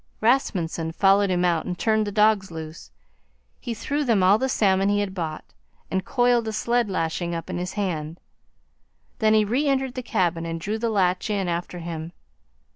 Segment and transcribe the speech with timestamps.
[0.19, 2.89] Rasmunsen followed him out and turned the dogs loose.
[3.59, 5.53] He threw them all the salmon he had bought,
[5.91, 8.19] and coiled a sled lashing up in his hand.
[9.19, 12.13] Then he re entered the cabin and drew the latch in after him.